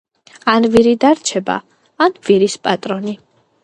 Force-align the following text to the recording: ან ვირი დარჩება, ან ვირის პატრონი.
ან 0.53 0.65
ვირი 0.77 0.95
დარჩება, 1.05 1.59
ან 2.09 2.19
ვირის 2.31 2.61
პატრონი. 2.67 3.19